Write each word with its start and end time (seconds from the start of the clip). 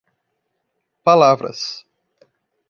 Palavras 1.03 1.85